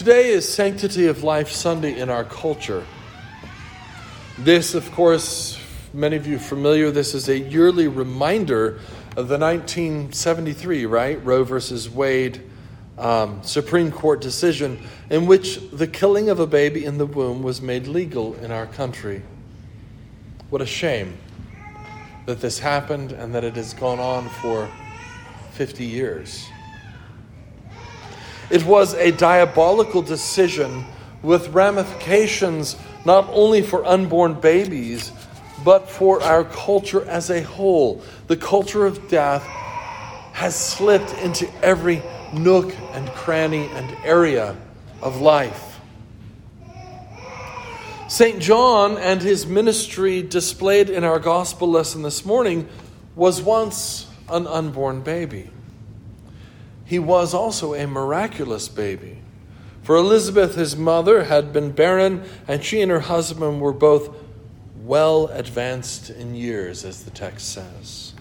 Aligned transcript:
Today 0.00 0.28
is 0.30 0.48
Sanctity 0.48 1.08
of 1.08 1.22
Life 1.22 1.50
Sunday 1.50 2.00
in 2.00 2.08
our 2.08 2.24
culture. 2.24 2.86
This, 4.38 4.74
of 4.74 4.90
course, 4.92 5.60
many 5.92 6.16
of 6.16 6.26
you 6.26 6.38
familiar, 6.38 6.90
this 6.90 7.12
is 7.12 7.28
a 7.28 7.38
yearly 7.38 7.86
reminder 7.86 8.80
of 9.14 9.28
the 9.28 9.36
1973, 9.36 10.86
right? 10.86 11.22
Roe 11.22 11.44
versus 11.44 11.90
Wade 11.90 12.40
um, 12.96 13.42
Supreme 13.42 13.92
Court 13.92 14.22
decision 14.22 14.82
in 15.10 15.26
which 15.26 15.60
the 15.70 15.86
killing 15.86 16.30
of 16.30 16.40
a 16.40 16.46
baby 16.46 16.86
in 16.86 16.96
the 16.96 17.04
womb 17.04 17.42
was 17.42 17.60
made 17.60 17.86
legal 17.86 18.34
in 18.36 18.50
our 18.50 18.68
country. 18.68 19.20
What 20.48 20.62
a 20.62 20.66
shame 20.66 21.18
that 22.24 22.40
this 22.40 22.58
happened 22.58 23.12
and 23.12 23.34
that 23.34 23.44
it 23.44 23.54
has 23.56 23.74
gone 23.74 24.00
on 24.00 24.30
for 24.30 24.66
50 25.52 25.84
years. 25.84 26.48
It 28.50 28.64
was 28.64 28.94
a 28.94 29.12
diabolical 29.12 30.02
decision 30.02 30.84
with 31.22 31.48
ramifications 31.48 32.76
not 33.04 33.28
only 33.30 33.62
for 33.62 33.84
unborn 33.86 34.34
babies, 34.34 35.12
but 35.64 35.88
for 35.88 36.22
our 36.22 36.44
culture 36.44 37.08
as 37.08 37.30
a 37.30 37.42
whole. 37.42 38.02
The 38.26 38.36
culture 38.36 38.86
of 38.86 39.08
death 39.08 39.42
has 40.32 40.56
slipped 40.56 41.12
into 41.18 41.48
every 41.62 42.02
nook 42.32 42.74
and 42.92 43.08
cranny 43.10 43.68
and 43.74 43.94
area 44.04 44.56
of 45.02 45.20
life. 45.20 45.78
St. 48.08 48.40
John 48.40 48.98
and 48.98 49.22
his 49.22 49.46
ministry 49.46 50.22
displayed 50.22 50.90
in 50.90 51.04
our 51.04 51.20
gospel 51.20 51.70
lesson 51.70 52.02
this 52.02 52.24
morning 52.24 52.68
was 53.14 53.40
once 53.40 54.08
an 54.28 54.48
unborn 54.48 55.02
baby. 55.02 55.50
He 56.90 56.98
was 56.98 57.34
also 57.34 57.72
a 57.74 57.86
miraculous 57.86 58.66
baby. 58.66 59.18
For 59.84 59.94
Elizabeth, 59.94 60.56
his 60.56 60.74
mother, 60.74 61.22
had 61.22 61.52
been 61.52 61.70
barren, 61.70 62.24
and 62.48 62.64
she 62.64 62.80
and 62.80 62.90
her 62.90 62.98
husband 62.98 63.60
were 63.60 63.72
both 63.72 64.12
well 64.82 65.28
advanced 65.28 66.10
in 66.10 66.34
years, 66.34 66.84
as 66.84 67.04
the 67.04 67.12
text 67.12 67.52
says. 67.52 68.12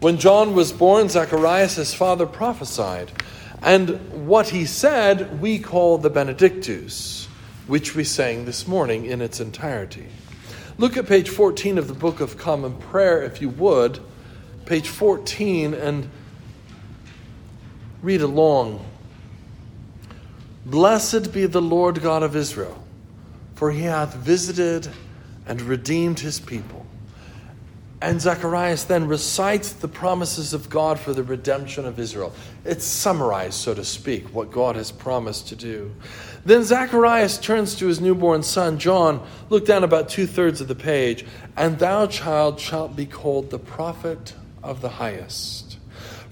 When 0.00 0.16
John 0.16 0.54
was 0.54 0.72
born, 0.72 1.10
Zacharias, 1.10 1.76
his 1.76 1.92
father, 1.92 2.24
prophesied. 2.24 3.12
And 3.60 4.26
what 4.26 4.48
he 4.48 4.64
said, 4.64 5.42
we 5.42 5.58
call 5.58 5.98
the 5.98 6.08
Benedictus, 6.08 7.28
which 7.66 7.94
we 7.94 8.04
sang 8.04 8.46
this 8.46 8.66
morning 8.66 9.04
in 9.04 9.20
its 9.20 9.40
entirety. 9.40 10.06
Look 10.78 10.96
at 10.96 11.06
page 11.06 11.28
14 11.28 11.76
of 11.76 11.86
the 11.86 11.92
Book 11.92 12.20
of 12.20 12.38
Common 12.38 12.78
Prayer, 12.78 13.22
if 13.22 13.42
you 13.42 13.50
would. 13.50 14.00
Page 14.64 14.88
14, 14.88 15.74
and 15.74 16.08
read 18.02 18.20
along. 18.20 18.84
Blessed 20.66 21.32
be 21.32 21.46
the 21.46 21.62
Lord 21.62 22.02
God 22.02 22.22
of 22.22 22.36
Israel, 22.36 22.82
for 23.54 23.70
he 23.70 23.82
hath 23.82 24.14
visited 24.14 24.88
and 25.46 25.60
redeemed 25.62 26.20
his 26.20 26.38
people 26.38 26.82
and 28.02 28.20
Zacharias 28.20 28.84
then 28.84 29.06
recites 29.06 29.72
the 29.72 29.86
promises 29.86 30.52
of 30.52 30.68
God 30.68 30.98
for 30.98 31.14
the 31.14 31.22
redemption 31.22 31.86
of 31.86 32.00
Israel. 32.00 32.34
It's 32.64 32.84
summarized, 32.84 33.54
so 33.54 33.74
to 33.74 33.84
speak, 33.84 34.34
what 34.34 34.50
God 34.50 34.74
has 34.74 34.90
promised 34.90 35.48
to 35.48 35.56
do. 35.56 35.94
Then 36.44 36.64
Zacharias 36.64 37.38
turns 37.38 37.76
to 37.76 37.86
his 37.86 38.00
newborn 38.00 38.42
son, 38.42 38.78
John. 38.78 39.24
Look 39.50 39.66
down 39.66 39.84
about 39.84 40.08
two 40.08 40.26
thirds 40.26 40.60
of 40.60 40.66
the 40.66 40.74
page. 40.74 41.24
And 41.56 41.78
thou, 41.78 42.08
child, 42.08 42.58
shalt 42.58 42.96
be 42.96 43.06
called 43.06 43.50
the 43.50 43.60
prophet 43.60 44.34
of 44.64 44.80
the 44.80 44.88
highest. 44.88 45.71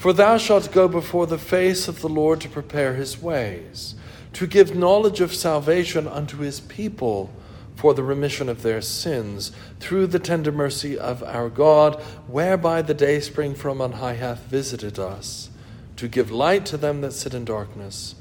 For 0.01 0.15
thou 0.15 0.39
shalt 0.39 0.73
go 0.73 0.89
before 0.89 1.27
the 1.27 1.37
face 1.37 1.87
of 1.87 2.01
the 2.01 2.09
Lord 2.09 2.41
to 2.41 2.48
prepare 2.48 2.95
his 2.95 3.20
ways, 3.20 3.97
to 4.33 4.47
give 4.47 4.75
knowledge 4.75 5.20
of 5.20 5.34
salvation 5.34 6.09
unto 6.09 6.39
his 6.39 6.59
people 6.59 7.31
for 7.77 7.93
the 7.93 8.03
remission 8.03 8.48
of 8.48 8.62
their 8.62 8.81
sins, 8.81 9.53
through 9.78 10.06
the 10.06 10.19
tender 10.19 10.53
mercy 10.53 10.98
of 10.98 11.23
our 11.25 11.51
God, 11.51 12.01
whereby 12.28 12.81
the 12.81 12.94
day 12.94 13.21
spring 13.21 13.55
from 13.55 13.83
on 13.83 13.93
high 13.93 14.15
hath 14.15 14.44
visited 14.47 14.99
us, 14.99 15.50
to 15.97 16.09
give 16.09 16.31
light 16.31 16.65
to 16.65 16.78
them 16.78 17.03
that 17.03 17.12
sit 17.12 17.34
in 17.34 17.44
darkness 17.44 18.15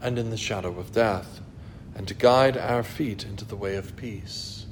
and 0.00 0.20
in 0.20 0.30
the 0.30 0.36
shadow 0.36 0.78
of 0.78 0.92
death, 0.92 1.40
and 1.96 2.06
to 2.06 2.14
guide 2.14 2.56
our 2.56 2.84
feet 2.84 3.24
into 3.24 3.44
the 3.44 3.56
way 3.56 3.74
of 3.74 3.96
peace. 3.96 4.66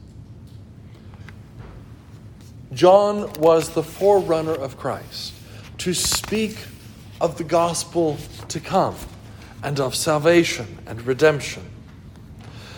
John 2.73 3.33
was 3.33 3.71
the 3.71 3.83
forerunner 3.83 4.55
of 4.55 4.79
Christ 4.79 5.35
to 5.83 5.93
speak 5.93 6.57
of 7.21 7.39
the 7.39 7.45
gospel 7.45 8.17
to 8.47 8.61
come 8.61 8.95
and 9.65 9.81
of 9.81 9.97
salvation 9.97 10.79
and 10.87 11.05
redemption 11.05 11.65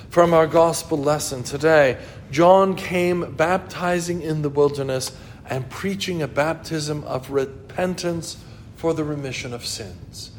from 0.08 0.32
our 0.32 0.46
gospel 0.46 0.96
lesson 0.96 1.42
today. 1.42 1.98
John 2.30 2.74
came 2.74 3.34
baptizing 3.34 4.22
in 4.22 4.40
the 4.40 4.48
wilderness 4.48 5.14
and 5.50 5.68
preaching 5.68 6.22
a 6.22 6.26
baptism 6.26 7.04
of 7.04 7.28
repentance 7.28 8.42
for 8.76 8.94
the 8.94 9.04
remission 9.04 9.52
of 9.52 9.66
sins. 9.66 10.30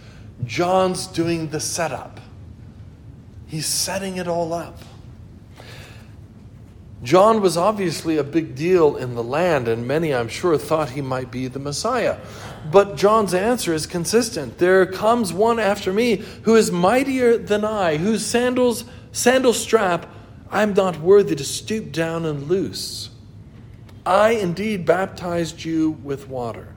John's 0.43 1.05
doing 1.05 1.49
the 1.49 1.59
setup, 1.59 2.19
he's 3.45 3.67
setting 3.67 4.17
it 4.17 4.27
all 4.27 4.53
up. 4.53 4.79
John 7.03 7.41
was 7.41 7.55
obviously 7.55 8.17
a 8.17 8.23
big 8.23 8.55
deal 8.55 8.95
in 8.95 9.15
the 9.15 9.23
land, 9.23 9.67
and 9.67 9.87
many, 9.87 10.13
I'm 10.13 10.27
sure, 10.27 10.57
thought 10.57 10.91
he 10.91 11.01
might 11.01 11.29
be 11.29 11.47
the 11.47 11.59
Messiah. 11.59 12.17
But 12.71 12.95
John's 12.95 13.33
answer 13.33 13.73
is 13.73 13.85
consistent. 13.85 14.57
There 14.57 14.85
comes 14.85 15.31
one 15.31 15.59
after 15.59 15.93
me 15.93 16.23
who 16.43 16.55
is 16.55 16.71
mightier 16.71 17.37
than 17.37 17.63
I, 17.63 17.97
whose 17.97 18.25
sandals 18.25 18.85
Sandal 19.15 19.53
strap, 19.53 20.13
I'm 20.51 20.73
not 20.73 20.99
worthy 20.99 21.37
to 21.37 21.45
stoop 21.45 21.93
down 21.93 22.25
and 22.25 22.49
loose. 22.49 23.11
I 24.05 24.31
indeed 24.31 24.85
baptized 24.85 25.63
you 25.63 25.91
with 26.03 26.27
water, 26.27 26.75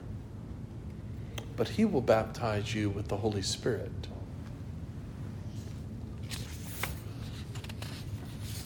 but 1.57 1.67
he 1.67 1.83
will 1.83 1.99
baptize 1.99 2.73
you 2.73 2.89
with 2.89 3.09
the 3.09 3.17
Holy 3.17 3.41
Spirit. 3.41 3.91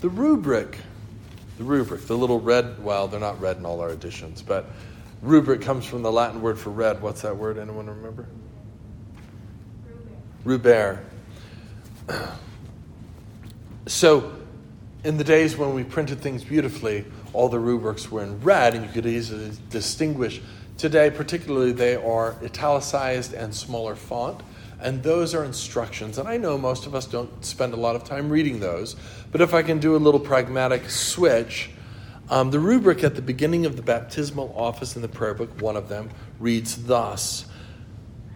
The 0.01 0.09
rubric, 0.09 0.77
the 1.57 1.63
rubric, 1.63 2.07
the 2.07 2.17
little 2.17 2.39
red, 2.39 2.83
well, 2.83 3.07
they're 3.07 3.19
not 3.19 3.39
red 3.39 3.57
in 3.57 3.65
all 3.65 3.81
our 3.81 3.89
editions, 3.89 4.41
but 4.41 4.65
rubric 5.21 5.61
comes 5.61 5.85
from 5.85 6.01
the 6.01 6.11
Latin 6.11 6.41
word 6.41 6.57
for 6.57 6.69
red. 6.69 7.01
What's 7.01 7.21
that 7.21 7.37
word? 7.37 7.57
Anyone 7.57 7.87
remember? 7.87 8.27
Ruber. 10.43 10.99
So, 13.85 14.33
in 15.03 15.17
the 15.17 15.23
days 15.23 15.57
when 15.57 15.73
we 15.73 15.83
printed 15.83 16.21
things 16.21 16.43
beautifully, 16.43 17.05
all 17.33 17.49
the 17.49 17.59
rubrics 17.59 18.09
were 18.09 18.23
in 18.23 18.39
red 18.41 18.73
and 18.73 18.85
you 18.85 18.91
could 18.91 19.05
easily 19.05 19.51
distinguish. 19.69 20.41
Today, 20.77 21.11
particularly, 21.11 21.71
they 21.71 21.95
are 21.95 22.35
italicized 22.43 23.33
and 23.33 23.53
smaller 23.53 23.95
font, 23.95 24.41
and 24.83 25.01
those 25.01 25.33
are 25.33 25.43
instructions. 25.43 26.17
And 26.17 26.27
I 26.27 26.37
know 26.37 26.57
most 26.57 26.85
of 26.85 26.93
us 26.93 27.05
don't 27.05 27.43
spend 27.43 27.73
a 27.73 27.77
lot 27.77 27.95
of 27.95 28.03
time 28.03 28.29
reading 28.29 28.59
those, 28.59 28.95
but 29.31 29.41
if 29.41 29.53
I 29.53 29.63
can 29.63 29.79
do 29.79 29.95
a 29.95 29.97
little 29.97 30.19
pragmatic 30.19 30.89
switch, 30.89 31.69
um, 32.29 32.51
the 32.51 32.59
rubric 32.59 33.03
at 33.03 33.15
the 33.15 33.21
beginning 33.21 33.65
of 33.65 33.75
the 33.75 33.81
baptismal 33.81 34.53
office 34.55 34.95
in 34.95 35.01
the 35.01 35.07
prayer 35.07 35.33
book, 35.33 35.61
one 35.61 35.75
of 35.75 35.89
them, 35.89 36.09
reads 36.39 36.85
thus 36.85 37.45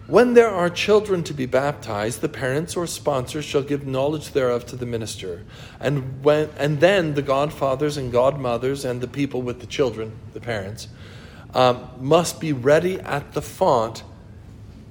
when 0.07 0.35
there 0.35 0.49
are 0.49 0.69
children 0.69 1.21
to 1.25 1.33
be 1.33 1.45
baptized, 1.45 2.21
the 2.21 2.29
parents 2.29 2.77
or 2.77 2.87
sponsors 2.87 3.43
shall 3.43 3.61
give 3.61 3.85
knowledge 3.85 4.31
thereof 4.31 4.65
to 4.67 4.77
the 4.77 4.85
minister. 4.85 5.43
And, 5.81 6.23
when, 6.23 6.49
and 6.57 6.79
then 6.79 7.13
the 7.13 7.21
godfathers 7.21 7.97
and 7.97 8.09
godmothers 8.09 8.85
and 8.85 9.01
the 9.01 9.07
people 9.09 9.41
with 9.41 9.59
the 9.59 9.65
children, 9.65 10.13
the 10.31 10.39
parents, 10.39 10.87
um, 11.53 11.89
must 11.99 12.39
be 12.39 12.53
ready 12.53 13.01
at 13.01 13.33
the 13.33 13.41
font 13.41 14.03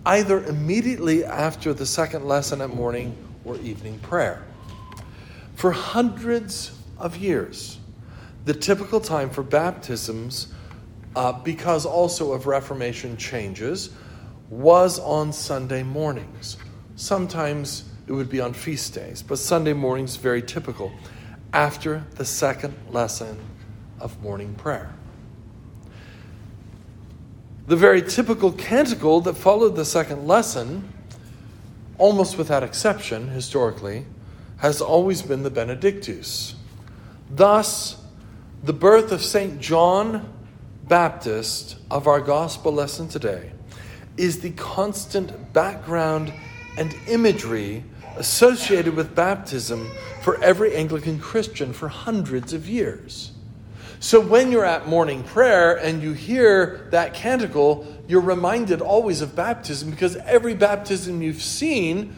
either 0.07 0.45
immediately 0.45 1.25
after 1.25 1.75
the 1.75 1.85
second 1.85 2.25
lesson 2.25 2.61
at 2.61 2.71
morning 2.71 3.17
or 3.45 3.57
evening 3.59 3.99
prayer. 3.99 4.45
For 5.55 5.73
hundreds 5.73 6.79
of 6.97 7.17
years, 7.17 7.79
the 8.45 8.55
typical 8.55 9.01
time 9.01 9.29
for 9.29 9.43
baptisms, 9.43 10.55
uh, 11.17 11.33
because 11.33 11.85
also 11.85 12.33
of 12.33 12.47
Reformation 12.47 13.17
changes, 13.17 13.91
was 14.49 15.01
on 15.01 15.33
Sunday 15.33 15.83
mornings. 15.83 16.57
Sometimes 16.95 17.91
it 18.07 18.13
would 18.13 18.31
be 18.31 18.41
on 18.41 18.53
feast 18.53 18.95
days, 18.95 19.23
but 19.23 19.41
Sunday 19.41 19.73
mornings 19.73 20.15
very 20.15 20.41
typical 20.41 20.93
after 21.53 22.05
the 22.15 22.25
second 22.25 22.77
lesson 22.91 23.37
of 23.99 24.23
morning 24.23 24.55
prayer. 24.55 24.95
The 27.67 27.75
very 27.75 28.01
typical 28.01 28.53
canticle 28.53 29.21
that 29.23 29.35
followed 29.35 29.75
the 29.75 29.85
second 29.85 30.29
lesson, 30.29 30.89
almost 31.99 32.39
without 32.39 32.63
exception 32.63 33.27
historically, 33.27 34.07
has 34.59 34.81
always 34.81 35.21
been 35.21 35.43
the 35.43 35.51
Benedictus. 35.51 36.55
Thus, 37.29 38.01
the 38.63 38.73
birth 38.73 39.11
of 39.11 39.21
St. 39.21 39.61
John 39.61 40.33
Baptist 40.87 41.77
of 41.91 42.07
our 42.07 42.21
gospel 42.21 42.71
lesson 42.71 43.09
today 43.09 43.51
is 44.17 44.39
the 44.39 44.53
constant 44.53 45.53
background 45.53 46.33
and 46.79 46.95
imagery 47.09 47.83
associated 48.17 48.95
with 48.95 49.17
baptism 49.17 49.91
for 50.23 50.41
every 50.41 50.77
Anglican 50.77 51.19
Christian 51.19 51.73
for 51.73 51.89
hundreds 51.89 52.53
of 52.53 52.69
years. 52.69 53.33
So 54.07 54.21
when 54.21 54.53
you're 54.53 54.65
at 54.65 54.87
morning 54.87 55.25
prayer 55.25 55.75
and 55.75 56.01
you 56.01 56.13
hear 56.13 56.87
that 56.93 57.13
canticle, 57.13 57.85
you're 58.07 58.21
reminded 58.21 58.81
always 58.81 59.21
of 59.21 59.35
baptism 59.35 59.91
because 59.91 60.15
every 60.15 60.55
baptism 60.55 61.23
you've 61.23 61.43
seen 61.43 62.15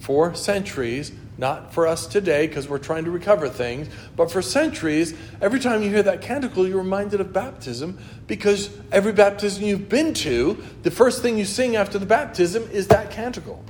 for 0.00 0.34
centuries, 0.34 1.12
not 1.38 1.72
for 1.72 1.86
us 1.86 2.08
today 2.08 2.48
because 2.48 2.68
we're 2.68 2.78
trying 2.78 3.04
to 3.04 3.12
recover 3.12 3.48
things, 3.48 3.88
but 4.16 4.32
for 4.32 4.42
centuries, 4.42 5.14
every 5.40 5.60
time 5.60 5.84
you 5.84 5.90
hear 5.90 6.02
that 6.02 6.22
canticle, 6.22 6.66
you're 6.66 6.78
reminded 6.78 7.20
of 7.20 7.32
baptism 7.32 8.00
because 8.26 8.76
every 8.90 9.12
baptism 9.12 9.62
you've 9.62 9.88
been 9.88 10.14
to, 10.14 10.60
the 10.82 10.90
first 10.90 11.22
thing 11.22 11.38
you 11.38 11.44
sing 11.44 11.76
after 11.76 12.00
the 12.00 12.06
baptism 12.06 12.68
is 12.72 12.88
that 12.88 13.12
canticle. 13.12 13.62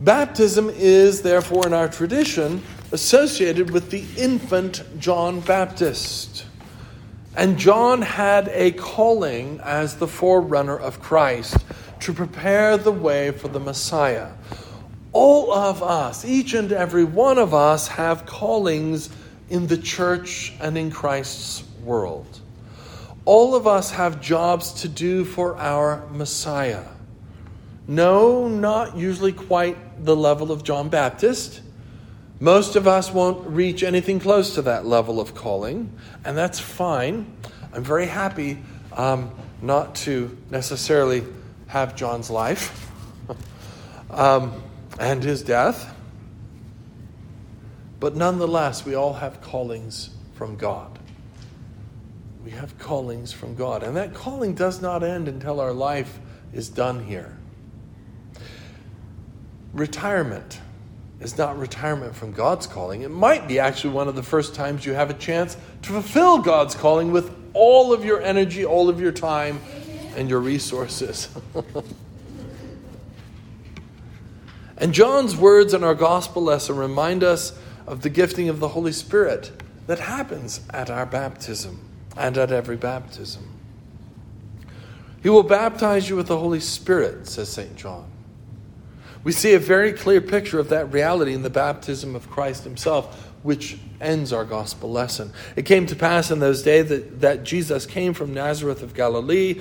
Baptism 0.00 0.70
is, 0.70 1.20
therefore, 1.20 1.66
in 1.66 1.74
our 1.74 1.88
tradition, 1.88 2.62
associated 2.92 3.70
with 3.70 3.90
the 3.90 4.04
infant 4.16 4.82
John 4.98 5.40
Baptist. 5.40 6.46
And 7.36 7.58
John 7.58 8.02
had 8.02 8.48
a 8.48 8.72
calling 8.72 9.60
as 9.62 9.96
the 9.96 10.08
forerunner 10.08 10.76
of 10.76 11.00
Christ 11.00 11.56
to 12.00 12.12
prepare 12.12 12.76
the 12.76 12.92
way 12.92 13.30
for 13.30 13.48
the 13.48 13.60
Messiah. 13.60 14.30
All 15.12 15.52
of 15.52 15.82
us, 15.82 16.24
each 16.24 16.54
and 16.54 16.72
every 16.72 17.04
one 17.04 17.38
of 17.38 17.54
us, 17.54 17.88
have 17.88 18.26
callings 18.26 19.10
in 19.50 19.66
the 19.66 19.78
church 19.78 20.52
and 20.60 20.76
in 20.76 20.90
Christ's 20.90 21.64
world. 21.82 22.40
All 23.24 23.54
of 23.54 23.66
us 23.66 23.90
have 23.90 24.20
jobs 24.20 24.72
to 24.82 24.88
do 24.88 25.24
for 25.24 25.56
our 25.58 26.06
Messiah. 26.12 26.84
No, 27.86 28.48
not 28.48 28.96
usually 28.96 29.32
quite 29.32 30.04
the 30.04 30.16
level 30.16 30.50
of 30.52 30.62
John 30.62 30.88
Baptist. 30.88 31.60
Most 32.40 32.76
of 32.76 32.86
us 32.86 33.12
won't 33.12 33.48
reach 33.48 33.82
anything 33.82 34.20
close 34.20 34.54
to 34.54 34.62
that 34.62 34.86
level 34.86 35.20
of 35.20 35.34
calling, 35.34 35.92
and 36.24 36.36
that's 36.36 36.60
fine. 36.60 37.36
I'm 37.72 37.82
very 37.82 38.06
happy 38.06 38.58
um, 38.92 39.32
not 39.60 39.96
to 39.96 40.36
necessarily 40.48 41.24
have 41.66 41.96
John's 41.96 42.30
life 42.30 42.88
um, 44.10 44.62
and 45.00 45.22
his 45.22 45.42
death, 45.42 45.92
but 47.98 48.14
nonetheless, 48.14 48.84
we 48.84 48.94
all 48.94 49.14
have 49.14 49.40
callings 49.40 50.10
from 50.34 50.54
God. 50.54 50.96
We 52.44 52.52
have 52.52 52.78
callings 52.78 53.32
from 53.32 53.56
God, 53.56 53.82
and 53.82 53.96
that 53.96 54.14
calling 54.14 54.54
does 54.54 54.80
not 54.80 55.02
end 55.02 55.26
until 55.26 55.58
our 55.58 55.72
life 55.72 56.20
is 56.52 56.68
done 56.68 57.04
here. 57.04 57.36
Retirement 59.72 60.60
is 61.20 61.36
not 61.36 61.58
retirement 61.58 62.14
from 62.14 62.32
God's 62.32 62.66
calling. 62.66 63.02
It 63.02 63.10
might 63.10 63.48
be 63.48 63.58
actually 63.58 63.94
one 63.94 64.08
of 64.08 64.14
the 64.14 64.22
first 64.22 64.54
times 64.54 64.86
you 64.86 64.92
have 64.92 65.10
a 65.10 65.14
chance 65.14 65.56
to 65.82 65.90
fulfill 65.90 66.38
God's 66.38 66.74
calling 66.74 67.10
with 67.10 67.34
all 67.54 67.92
of 67.92 68.04
your 68.04 68.22
energy, 68.22 68.64
all 68.64 68.88
of 68.88 69.00
your 69.00 69.12
time, 69.12 69.60
and 70.14 70.30
your 70.30 70.40
resources. 70.40 71.28
and 74.76 74.94
John's 74.94 75.36
words 75.36 75.74
in 75.74 75.82
our 75.82 75.94
gospel 75.94 76.42
lesson 76.42 76.76
remind 76.76 77.24
us 77.24 77.58
of 77.86 78.02
the 78.02 78.10
gifting 78.10 78.48
of 78.48 78.60
the 78.60 78.68
Holy 78.68 78.92
Spirit 78.92 79.50
that 79.86 79.98
happens 79.98 80.60
at 80.70 80.90
our 80.90 81.06
baptism 81.06 81.80
and 82.16 82.38
at 82.38 82.52
every 82.52 82.76
baptism. 82.76 83.58
He 85.22 85.28
will 85.28 85.42
baptize 85.42 86.08
you 86.08 86.16
with 86.16 86.28
the 86.28 86.38
Holy 86.38 86.60
Spirit, 86.60 87.26
says 87.26 87.48
St. 87.48 87.74
John. 87.74 88.08
We 89.28 89.32
see 89.32 89.52
a 89.52 89.58
very 89.58 89.92
clear 89.92 90.22
picture 90.22 90.58
of 90.58 90.70
that 90.70 90.90
reality 90.90 91.34
in 91.34 91.42
the 91.42 91.50
baptism 91.50 92.16
of 92.16 92.30
Christ 92.30 92.64
himself, 92.64 93.30
which 93.42 93.76
ends 94.00 94.32
our 94.32 94.46
gospel 94.46 94.90
lesson. 94.90 95.34
It 95.54 95.66
came 95.66 95.84
to 95.84 95.94
pass 95.94 96.30
in 96.30 96.38
those 96.38 96.62
days 96.62 96.88
that, 96.88 97.20
that 97.20 97.44
Jesus 97.44 97.84
came 97.84 98.14
from 98.14 98.32
Nazareth 98.32 98.82
of 98.82 98.94
Galilee 98.94 99.60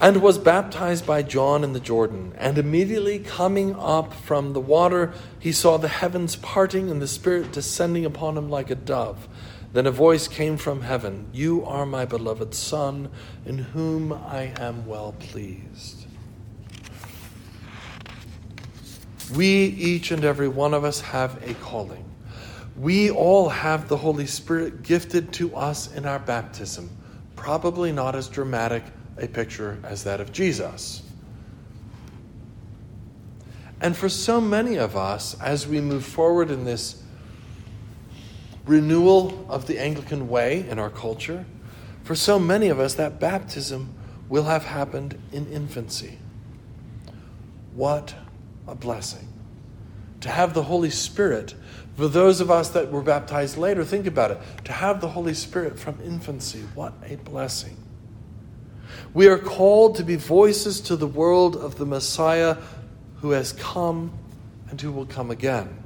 and 0.00 0.22
was 0.22 0.38
baptized 0.38 1.08
by 1.08 1.24
John 1.24 1.64
in 1.64 1.72
the 1.72 1.80
Jordan. 1.80 2.34
And 2.38 2.56
immediately 2.56 3.18
coming 3.18 3.74
up 3.74 4.14
from 4.14 4.52
the 4.52 4.60
water, 4.60 5.12
he 5.40 5.50
saw 5.50 5.76
the 5.76 5.88
heavens 5.88 6.36
parting 6.36 6.88
and 6.88 7.02
the 7.02 7.08
Spirit 7.08 7.50
descending 7.50 8.04
upon 8.04 8.38
him 8.38 8.48
like 8.48 8.70
a 8.70 8.76
dove. 8.76 9.26
Then 9.72 9.88
a 9.88 9.90
voice 9.90 10.28
came 10.28 10.56
from 10.56 10.82
heaven 10.82 11.26
You 11.32 11.64
are 11.64 11.84
my 11.84 12.04
beloved 12.04 12.54
Son, 12.54 13.10
in 13.44 13.58
whom 13.58 14.12
I 14.12 14.52
am 14.56 14.86
well 14.86 15.16
pleased. 15.18 16.06
We, 19.34 19.46
each 19.46 20.10
and 20.10 20.24
every 20.24 20.48
one 20.48 20.74
of 20.74 20.84
us, 20.84 21.00
have 21.00 21.42
a 21.48 21.54
calling. 21.54 22.04
We 22.76 23.10
all 23.10 23.48
have 23.48 23.88
the 23.88 23.96
Holy 23.96 24.26
Spirit 24.26 24.82
gifted 24.82 25.32
to 25.34 25.54
us 25.54 25.92
in 25.92 26.06
our 26.06 26.18
baptism, 26.18 26.90
probably 27.36 27.92
not 27.92 28.16
as 28.16 28.28
dramatic 28.28 28.82
a 29.18 29.28
picture 29.28 29.78
as 29.84 30.04
that 30.04 30.20
of 30.20 30.32
Jesus. 30.32 31.02
And 33.80 33.96
for 33.96 34.08
so 34.08 34.40
many 34.40 34.76
of 34.76 34.96
us, 34.96 35.38
as 35.40 35.66
we 35.66 35.80
move 35.80 36.04
forward 36.04 36.50
in 36.50 36.64
this 36.64 37.02
renewal 38.66 39.46
of 39.48 39.66
the 39.66 39.78
Anglican 39.78 40.28
way 40.28 40.68
in 40.68 40.78
our 40.78 40.90
culture, 40.90 41.44
for 42.04 42.14
so 42.14 42.38
many 42.38 42.68
of 42.68 42.78
us, 42.78 42.94
that 42.94 43.20
baptism 43.20 43.94
will 44.28 44.44
have 44.44 44.64
happened 44.64 45.18
in 45.32 45.50
infancy. 45.50 46.18
What 47.74 48.14
a 48.70 48.74
blessing. 48.74 49.28
To 50.20 50.28
have 50.28 50.54
the 50.54 50.62
Holy 50.62 50.90
Spirit, 50.90 51.54
for 51.96 52.08
those 52.08 52.40
of 52.40 52.50
us 52.50 52.70
that 52.70 52.90
were 52.90 53.02
baptized 53.02 53.56
later, 53.58 53.84
think 53.84 54.06
about 54.06 54.30
it. 54.30 54.38
To 54.64 54.72
have 54.72 55.00
the 55.00 55.08
Holy 55.08 55.34
Spirit 55.34 55.78
from 55.78 55.98
infancy, 56.04 56.60
what 56.74 56.92
a 57.06 57.16
blessing. 57.16 57.76
We 59.12 59.26
are 59.28 59.38
called 59.38 59.96
to 59.96 60.04
be 60.04 60.16
voices 60.16 60.80
to 60.82 60.96
the 60.96 61.06
world 61.06 61.56
of 61.56 61.76
the 61.76 61.86
Messiah 61.86 62.56
who 63.16 63.30
has 63.30 63.52
come 63.52 64.12
and 64.70 64.80
who 64.80 64.92
will 64.92 65.06
come 65.06 65.30
again. 65.30 65.82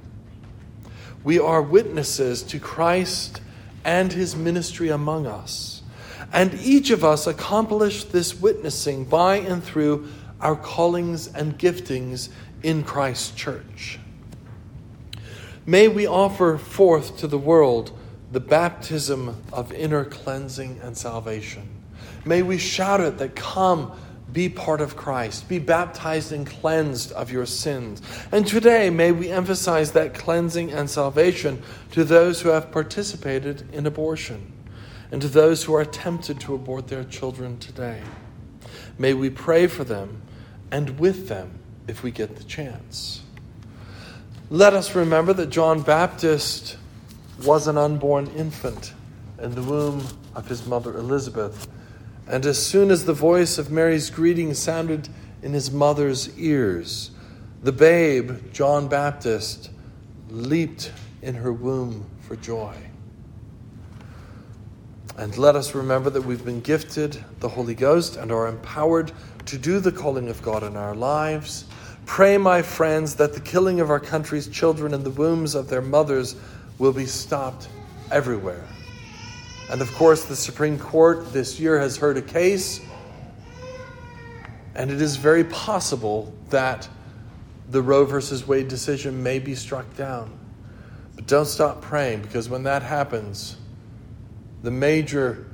We 1.23 1.39
are 1.39 1.63
witnesses 1.63 2.43
to 2.45 2.59
Christ 2.59 3.41
and 3.85 4.13
his 4.13 4.37
ministry 4.37 4.91
among 4.91 5.27
us. 5.27 5.83
And 6.33 6.55
each 6.55 6.91
of 6.91 7.05
us 7.05 7.27
accomplish 7.27 8.05
this 8.05 8.35
witnessing 8.35 9.05
by 9.05 9.37
and 9.37 9.63
through 9.63 10.09
our 10.41 10.57
callings 10.57 11.29
and 11.29 11.59
giftings 11.59 12.29
in 12.65 12.83
Christ's 12.83 13.31
church. 13.33 13.99
May 15.67 15.87
we 15.87 16.07
offer 16.07 16.57
forth 16.59 17.19
to 17.19 17.29
the 17.29 17.39
world 17.39 17.97
the 18.33 18.41
baptism 18.41 19.41
of 19.53 19.71
inner 19.73 20.05
cleansing 20.05 20.81
and 20.83 20.97
salvation. 20.97 21.69
May 22.25 22.43
we 22.43 22.59
shout 22.59 23.01
it 23.01 23.19
that 23.19 23.37
come, 23.37 23.93
be 24.33 24.49
part 24.49 24.81
of 24.81 24.97
Christ, 24.97 25.47
be 25.47 25.59
baptized 25.59 26.33
and 26.33 26.47
cleansed 26.47 27.13
of 27.13 27.31
your 27.31 27.47
sins. 27.47 28.01
And 28.33 28.47
today, 28.47 28.89
may 28.89 29.13
we 29.13 29.29
emphasize 29.29 29.93
that 29.93 30.15
cleansing 30.15 30.73
and 30.73 30.89
salvation 30.89 31.63
to 31.93 32.03
those 32.03 32.41
who 32.41 32.49
have 32.49 32.73
participated 32.73 33.69
in 33.73 33.87
abortion 33.87 34.53
and 35.13 35.21
to 35.21 35.29
those 35.29 35.65
who 35.65 35.75
are 35.75 35.85
tempted 35.85 36.41
to 36.41 36.55
abort 36.55 36.89
their 36.89 37.05
children 37.05 37.59
today. 37.59 38.03
May 38.99 39.13
we 39.13 39.29
pray 39.29 39.67
for 39.67 39.85
them 39.85 40.23
and 40.71 40.99
with 40.99 41.29
them 41.29 41.61
if 41.89 42.03
we 42.03 42.11
get 42.11 42.37
the 42.37 42.45
chance. 42.45 43.23
Let 44.51 44.75
us 44.75 44.95
remember 44.95 45.33
that 45.35 45.51
John 45.51 45.83
Baptist 45.83 46.77
was 47.45 47.67
an 47.67 47.77
unborn 47.77 48.27
infant 48.29 48.93
in 49.41 49.55
the 49.55 49.63
womb 49.63 50.07
of 50.35 50.49
his 50.49 50.67
mother 50.67 50.97
Elizabeth. 50.97 51.67
And 52.27 52.47
as 52.47 52.65
soon 52.65 52.91
as 52.91 53.05
the 53.05 53.13
voice 53.13 53.59
of 53.59 53.71
Mary's 53.71 54.11
greeting 54.11 54.55
sounded 54.55 55.09
in 55.43 55.53
his 55.53 55.71
mother's 55.71 56.37
ears, 56.39 57.11
the 57.63 57.73
babe, 57.73 58.53
John 58.53 58.89
Baptist, 58.89 59.71
leaped 60.31 60.93
in 61.23 61.35
her 61.37 61.53
womb 61.53 62.09
for 62.21 62.37
joy. 62.37 62.75
And 65.17 65.39
let 65.39 65.55
us 65.55 65.77
remember 65.77 66.11
that 66.11 66.23
we've 66.23 66.45
been 66.45 66.61
gifted 66.61 67.25
the 67.39 67.49
Holy 67.49 67.75
Ghost 67.75 68.17
and 68.17 68.33
are 68.33 68.49
empowered 68.49 69.13
to 69.47 69.57
do 69.57 69.79
the 69.79 69.93
calling 69.93 70.29
of 70.29 70.43
God 70.43 70.65
in 70.65 70.77
our 70.77 70.95
lives. 70.95 71.67
Pray, 72.05 72.37
my 72.37 72.63
friends, 72.63 73.15
that 73.17 73.33
the 73.33 73.41
killing 73.41 73.79
of 73.81 73.91
our 73.91 74.01
country's 74.01 74.49
children 74.49 74.93
in 74.93 75.05
the 75.05 75.11
wombs 75.11 75.55
of 75.55 75.69
their 75.69 75.81
mothers 75.81 76.35
will 76.79 76.93
be 76.93 77.07
stopped 77.07 77.69
everywhere. 78.11 78.65
And 79.71 79.81
of 79.81 79.93
course, 79.95 80.25
the 80.25 80.37
Supreme 80.37 80.79
Court 80.79 81.33
this 81.33 81.61
year 81.61 81.79
has 81.79 81.97
heard 81.97 82.17
a 82.17 82.23
case, 82.23 82.81
and 84.75 84.91
it 84.91 85.01
is 85.01 85.17
very 85.17 85.45
possible 85.45 86.35
that 86.51 86.89
the 87.71 87.81
Roe 87.81 88.05
versus 88.05 88.47
Wade 88.47 88.69
decision 88.69 89.23
may 89.23 89.39
be 89.39 89.55
struck 89.55 89.97
down. 89.97 90.37
But 91.15 91.27
don't 91.27 91.47
stop 91.47 91.81
praying 91.81 92.23
because 92.23 92.49
when 92.49 92.65
that 92.65 92.83
happens, 92.83 93.57
the 94.65 94.71
major 94.71 95.45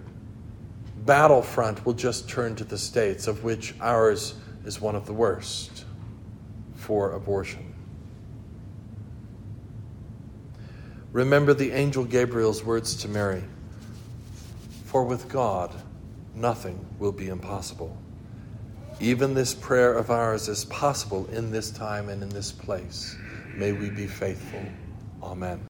battlefront 1.04 1.84
will 1.84 1.94
just 1.94 2.28
turn 2.28 2.54
to 2.54 2.62
the 2.62 2.78
states, 2.78 3.26
of 3.26 3.42
which 3.42 3.74
ours 3.80 4.34
is 4.64 4.80
one 4.80 4.94
of 4.94 5.04
the 5.04 5.12
worst 5.12 5.84
for 6.76 7.10
abortion. 7.12 7.74
Remember 11.10 11.52
the 11.54 11.72
angel 11.72 12.04
Gabriel's 12.04 12.62
words 12.62 12.94
to 13.02 13.08
Mary 13.08 13.42
For 14.84 15.02
with 15.02 15.28
God, 15.28 15.74
nothing 16.36 16.78
will 17.00 17.10
be 17.10 17.30
impossible. 17.30 17.96
Even 19.00 19.34
this 19.34 19.54
prayer 19.54 19.92
of 19.92 20.12
ours 20.12 20.46
is 20.46 20.66
possible 20.66 21.26
in 21.32 21.50
this 21.50 21.72
time 21.72 22.10
and 22.10 22.22
in 22.22 22.28
this 22.28 22.52
place. 22.52 23.16
May 23.56 23.72
we 23.72 23.90
be 23.90 24.06
faithful. 24.06 24.62
Amen. 25.20 25.58